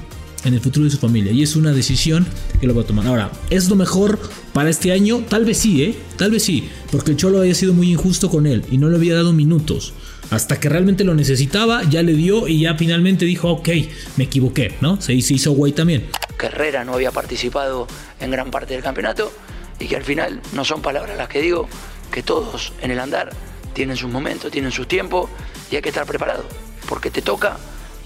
en 0.47 0.53
el 0.55 0.61
futuro 0.61 0.85
de 0.85 0.91
su 0.91 0.97
familia. 0.97 1.31
Y 1.31 1.43
es 1.43 1.55
una 1.55 1.71
decisión 1.71 2.25
que 2.59 2.67
lo 2.67 2.75
va 2.75 2.81
a 2.81 2.85
tomar. 2.85 3.07
Ahora, 3.07 3.31
¿es 3.49 3.69
lo 3.69 3.75
mejor 3.75 4.19
para 4.53 4.69
este 4.69 4.91
año? 4.91 5.23
Tal 5.29 5.45
vez 5.45 5.57
sí, 5.57 5.83
¿eh? 5.83 5.97
Tal 6.17 6.31
vez 6.31 6.43
sí. 6.43 6.69
Porque 6.91 7.11
el 7.11 7.17
Cholo 7.17 7.39
había 7.39 7.53
sido 7.53 7.73
muy 7.73 7.91
injusto 7.91 8.29
con 8.29 8.47
él 8.47 8.63
y 8.71 8.77
no 8.77 8.89
le 8.89 8.97
había 8.97 9.15
dado 9.15 9.33
minutos. 9.33 9.93
Hasta 10.29 10.59
que 10.59 10.67
realmente 10.67 11.03
lo 11.03 11.15
necesitaba, 11.15 11.83
ya 11.83 12.03
le 12.03 12.13
dio 12.13 12.47
y 12.47 12.61
ya 12.61 12.75
finalmente 12.75 13.25
dijo, 13.25 13.49
ok, 13.49 13.69
me 14.17 14.25
equivoqué, 14.25 14.75
¿no? 14.81 14.99
Se 15.01 15.13
hizo, 15.13 15.51
güey 15.51 15.71
también. 15.71 16.07
Herrera 16.39 16.83
no 16.83 16.93
había 16.93 17.11
participado 17.11 17.87
en 18.19 18.31
gran 18.31 18.51
parte 18.51 18.73
del 18.73 18.83
campeonato 18.83 19.31
y 19.79 19.87
que 19.87 19.95
al 19.95 20.03
final 20.03 20.41
no 20.53 20.65
son 20.65 20.81
palabras 20.81 21.17
las 21.17 21.29
que 21.29 21.41
digo, 21.41 21.67
que 22.11 22.23
todos 22.23 22.73
en 22.81 22.91
el 22.91 22.99
andar 22.99 23.31
tienen 23.73 23.97
sus 23.97 24.11
momentos, 24.11 24.51
tienen 24.51 24.71
sus 24.71 24.87
tiempos 24.87 25.29
y 25.71 25.75
hay 25.75 25.81
que 25.81 25.89
estar 25.89 26.05
preparado, 26.05 26.45
porque 26.87 27.09
te 27.09 27.21
toca 27.21 27.57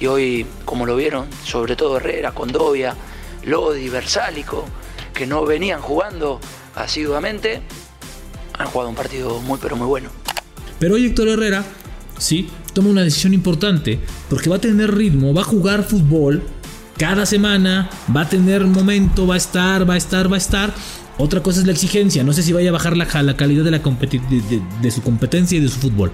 y 0.01 0.07
hoy, 0.07 0.45
como 0.65 0.87
lo 0.87 0.95
vieron, 0.95 1.27
sobre 1.45 1.75
todo 1.75 1.97
Herrera, 1.97 2.31
Condovia, 2.31 2.95
Lodi, 3.45 3.87
Versálico, 3.87 4.65
que 5.13 5.27
no 5.27 5.45
venían 5.45 5.79
jugando 5.79 6.39
asiduamente, 6.75 7.61
han 8.57 8.67
jugado 8.67 8.89
un 8.89 8.95
partido 8.95 9.39
muy 9.41 9.59
pero 9.61 9.75
muy 9.75 9.85
bueno. 9.85 10.09
Pero 10.79 10.95
hoy 10.95 11.05
Héctor 11.05 11.27
Herrera, 11.27 11.63
sí, 12.17 12.49
toma 12.73 12.89
una 12.89 13.03
decisión 13.03 13.35
importante, 13.35 13.99
porque 14.27 14.49
va 14.49 14.55
a 14.55 14.59
tener 14.59 14.91
ritmo, 14.91 15.35
va 15.35 15.41
a 15.41 15.45
jugar 15.45 15.83
fútbol 15.83 16.41
cada 16.97 17.27
semana, 17.27 17.87
va 18.15 18.21
a 18.21 18.29
tener 18.29 18.65
momento, 18.65 19.27
va 19.27 19.35
a 19.35 19.37
estar, 19.37 19.87
va 19.87 19.93
a 19.93 19.97
estar, 19.97 20.31
va 20.31 20.35
a 20.35 20.39
estar. 20.39 20.73
Otra 21.19 21.43
cosa 21.43 21.59
es 21.59 21.67
la 21.67 21.73
exigencia, 21.73 22.23
no 22.23 22.33
sé 22.33 22.41
si 22.41 22.53
vaya 22.53 22.69
a 22.69 22.73
bajar 22.73 22.97
la, 22.97 23.05
la 23.21 23.37
calidad 23.37 23.63
de, 23.63 23.69
la 23.69 23.77
de, 23.77 24.61
de 24.81 24.91
su 24.91 25.03
competencia 25.03 25.59
y 25.59 25.61
de 25.61 25.67
su 25.67 25.79
fútbol, 25.79 26.11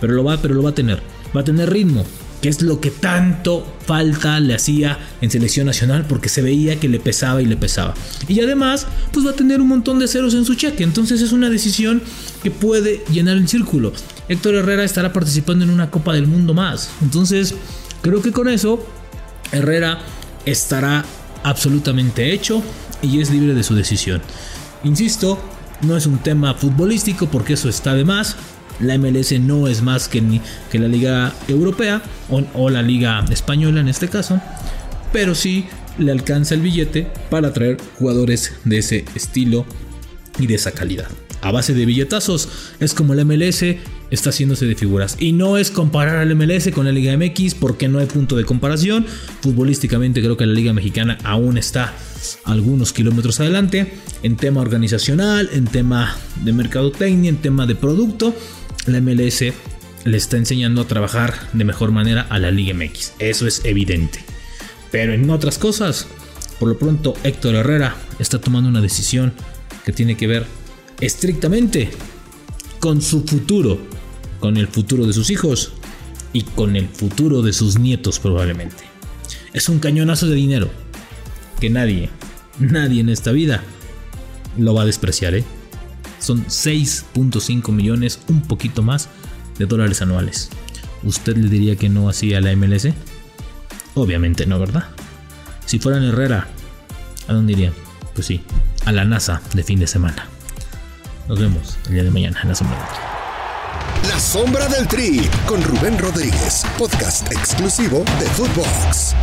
pero 0.00 0.14
lo 0.14 0.24
va, 0.24 0.38
pero 0.38 0.54
lo 0.54 0.62
va 0.62 0.70
a 0.70 0.74
tener, 0.74 1.02
va 1.36 1.42
a 1.42 1.44
tener 1.44 1.70
ritmo, 1.70 2.06
es 2.48 2.62
lo 2.62 2.80
que 2.80 2.90
tanto 2.90 3.76
falta 3.86 4.40
le 4.40 4.54
hacía 4.54 4.98
en 5.20 5.30
selección 5.30 5.66
nacional 5.66 6.06
porque 6.08 6.28
se 6.28 6.42
veía 6.42 6.78
que 6.78 6.88
le 6.88 7.00
pesaba 7.00 7.42
y 7.42 7.46
le 7.46 7.56
pesaba. 7.56 7.94
Y 8.28 8.40
además, 8.40 8.86
pues 9.12 9.26
va 9.26 9.30
a 9.30 9.34
tener 9.34 9.60
un 9.60 9.68
montón 9.68 9.98
de 9.98 10.08
ceros 10.08 10.34
en 10.34 10.44
su 10.44 10.54
cheque, 10.54 10.84
entonces 10.84 11.20
es 11.22 11.32
una 11.32 11.50
decisión 11.50 12.02
que 12.42 12.50
puede 12.50 13.02
llenar 13.10 13.36
el 13.36 13.48
círculo. 13.48 13.92
Héctor 14.28 14.56
Herrera 14.56 14.84
estará 14.84 15.12
participando 15.12 15.64
en 15.64 15.70
una 15.70 15.90
Copa 15.90 16.14
del 16.14 16.26
Mundo 16.26 16.54
más, 16.54 16.90
entonces 17.00 17.54
creo 18.02 18.22
que 18.22 18.32
con 18.32 18.48
eso 18.48 18.84
Herrera 19.52 20.00
estará 20.44 21.04
absolutamente 21.42 22.32
hecho 22.32 22.62
y 23.02 23.20
es 23.20 23.30
libre 23.30 23.54
de 23.54 23.62
su 23.62 23.74
decisión. 23.74 24.20
Insisto, 24.84 25.38
no 25.82 25.96
es 25.96 26.06
un 26.06 26.18
tema 26.18 26.54
futbolístico 26.54 27.28
porque 27.28 27.54
eso 27.54 27.68
está 27.68 27.94
de 27.94 28.04
más, 28.04 28.36
la 28.80 28.98
MLS 28.98 29.38
no 29.40 29.68
es 29.68 29.82
más 29.82 30.08
que, 30.08 30.20
ni, 30.20 30.40
que 30.70 30.78
la 30.78 30.88
liga 30.88 31.32
europea 31.48 32.02
o, 32.28 32.70
la 32.70 32.82
liga 32.82 33.24
española 33.30 33.80
en 33.80 33.88
este 33.88 34.08
caso, 34.08 34.40
pero 35.12 35.34
sí 35.34 35.66
le 35.98 36.12
alcanza 36.12 36.54
el 36.54 36.60
billete 36.60 37.06
para 37.30 37.52
traer 37.52 37.78
jugadores 37.98 38.54
de 38.64 38.78
ese 38.78 39.04
estilo 39.14 39.64
y 40.38 40.46
de 40.46 40.54
esa 40.54 40.72
calidad. 40.72 41.08
A 41.42 41.52
base 41.52 41.74
de 41.74 41.86
billetazos 41.86 42.48
es 42.80 42.92
como 42.92 43.14
la 43.14 43.24
MLS 43.24 43.62
está 44.10 44.30
haciéndose 44.30 44.66
de 44.66 44.74
figuras. 44.74 45.16
Y 45.18 45.32
no 45.32 45.58
es 45.58 45.70
comparar 45.70 46.16
al 46.16 46.34
MLS 46.34 46.70
con 46.72 46.86
la 46.86 46.92
Liga 46.92 47.16
MX 47.16 47.54
porque 47.54 47.88
no 47.88 47.98
hay 47.98 48.06
punto 48.06 48.36
de 48.36 48.44
comparación. 48.44 49.06
Futbolísticamente 49.42 50.20
creo 50.20 50.36
que 50.36 50.46
la 50.46 50.54
Liga 50.54 50.72
Mexicana 50.72 51.18
aún 51.24 51.58
está 51.58 51.94
algunos 52.44 52.92
kilómetros 52.92 53.38
adelante 53.40 53.92
en 54.22 54.36
tema 54.36 54.60
organizacional, 54.60 55.48
en 55.52 55.66
tema 55.66 56.16
de 56.42 56.52
mercadotecnia, 56.52 57.28
en 57.28 57.36
tema 57.36 57.66
de 57.66 57.74
producto 57.74 58.34
la 58.86 59.00
MLS 59.00 59.44
le 60.04 60.16
está 60.16 60.36
enseñando 60.36 60.82
a 60.82 60.86
trabajar 60.86 61.34
de 61.52 61.64
mejor 61.64 61.90
manera 61.90 62.22
a 62.30 62.38
la 62.38 62.50
Liga 62.50 62.74
MX. 62.74 63.14
Eso 63.18 63.46
es 63.46 63.64
evidente. 63.64 64.20
Pero 64.92 65.12
en 65.12 65.28
otras 65.30 65.58
cosas, 65.58 66.06
por 66.60 66.68
lo 66.68 66.78
pronto 66.78 67.14
Héctor 67.24 67.56
Herrera 67.56 67.96
está 68.18 68.40
tomando 68.40 68.68
una 68.68 68.80
decisión 68.80 69.32
que 69.84 69.92
tiene 69.92 70.16
que 70.16 70.26
ver 70.26 70.46
estrictamente 71.00 71.90
con 72.78 73.02
su 73.02 73.24
futuro, 73.24 73.78
con 74.40 74.56
el 74.56 74.68
futuro 74.68 75.06
de 75.06 75.12
sus 75.12 75.30
hijos 75.30 75.72
y 76.32 76.42
con 76.42 76.76
el 76.76 76.88
futuro 76.88 77.42
de 77.42 77.52
sus 77.52 77.78
nietos 77.78 78.20
probablemente. 78.20 78.84
Es 79.52 79.68
un 79.68 79.80
cañonazo 79.80 80.26
de 80.26 80.36
dinero 80.36 80.70
que 81.60 81.70
nadie, 81.70 82.10
nadie 82.58 83.00
en 83.00 83.08
esta 83.08 83.32
vida 83.32 83.64
lo 84.56 84.74
va 84.74 84.82
a 84.82 84.86
despreciar, 84.86 85.34
¿eh? 85.34 85.44
Son 86.18 86.44
6.5 86.46 87.72
millones, 87.72 88.20
un 88.28 88.42
poquito 88.42 88.82
más, 88.82 89.08
de 89.58 89.66
dólares 89.66 90.02
anuales. 90.02 90.50
¿Usted 91.02 91.36
le 91.36 91.48
diría 91.48 91.76
que 91.76 91.88
no 91.88 92.08
hacía 92.08 92.40
la 92.40 92.54
MLS? 92.56 92.88
Obviamente 93.94 94.46
no, 94.46 94.58
¿verdad? 94.58 94.84
Si 95.66 95.78
fueran 95.78 96.04
Herrera, 96.04 96.48
¿a 97.28 97.32
dónde 97.32 97.52
iría? 97.52 97.72
Pues 98.14 98.26
sí, 98.26 98.42
a 98.84 98.92
la 98.92 99.04
NASA 99.04 99.40
de 99.54 99.62
fin 99.62 99.78
de 99.78 99.86
semana. 99.86 100.28
Nos 101.28 101.38
vemos 101.38 101.76
el 101.86 101.94
día 101.94 102.04
de 102.04 102.10
mañana 102.10 102.40
en 102.42 102.48
la 102.48 102.54
sombra 102.54 102.78
del 102.78 102.88
tri. 102.88 104.08
La 104.08 104.20
sombra 104.20 104.68
del 104.68 104.86
tri 104.86 105.28
con 105.46 105.62
Rubén 105.62 105.98
Rodríguez, 105.98 106.64
podcast 106.78 107.30
exclusivo 107.32 108.04
de 108.20 108.26
Footbox. 108.26 109.14